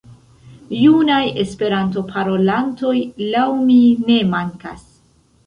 Junaj 0.77 1.19
Esperanto-parolantoj 1.43 2.95
laŭ 3.27 3.45
mi 3.69 3.79
ne 4.09 4.19
mankas. 4.35 4.83